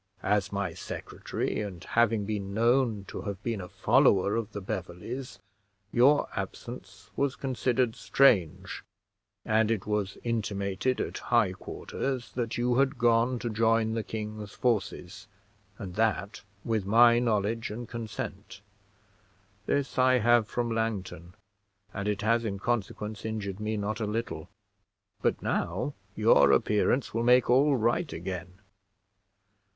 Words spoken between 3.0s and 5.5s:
to have been a follower of the Beverleys,